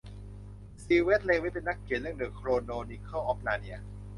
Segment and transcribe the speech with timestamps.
[0.83, 2.49] ซีเอส เลวิสเป็นนักเขียนเรื่องเดอะโคโร
[2.89, 3.77] นิเคิลออฟนาเนีย